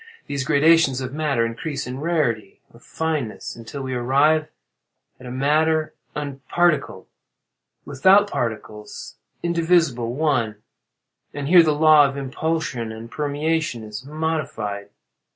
These 0.25 0.45
gradations 0.45 0.99
of 0.99 1.13
matter 1.13 1.45
increase 1.45 1.85
in 1.85 1.99
rarity 1.99 2.59
or 2.73 2.79
fineness, 2.79 3.55
until 3.55 3.83
we 3.83 3.93
arrive 3.93 4.47
at 5.19 5.27
a 5.27 5.31
matter 5.31 5.93
unparticled—without 6.15 8.27
particles—indivisible—one; 8.31 10.63
and 11.35 11.47
here 11.47 11.61
the 11.61 11.73
law 11.75 12.07
of 12.09 12.17
impulsion 12.17 12.91
and 12.91 13.11
permeation 13.11 13.83
is 13.83 14.03
modified. 14.03 14.89